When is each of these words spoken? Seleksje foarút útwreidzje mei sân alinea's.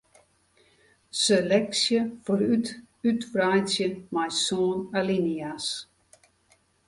Seleksje 1.23 1.99
foarút 2.23 2.65
útwreidzje 3.09 3.87
mei 4.13 4.31
sân 4.45 4.77
alinea's. 4.97 5.67